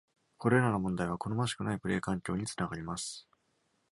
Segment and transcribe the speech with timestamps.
[0.39, 3.27] これらの問題は、好ましくないプレー環境につながります。